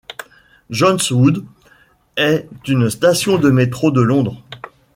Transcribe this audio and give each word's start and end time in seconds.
John's 0.71 1.11
Wood 1.11 1.45
est 2.17 2.47
une 2.67 2.89
station 2.89 3.37
du 3.37 3.51
métro 3.51 3.91
de 3.91 4.01
Londres. 4.01 4.41